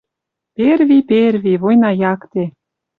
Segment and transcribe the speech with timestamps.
[0.55, 2.51] Перви, перви, война якте